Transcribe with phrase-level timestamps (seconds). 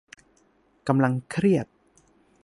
[0.87, 1.65] กำลังเครียด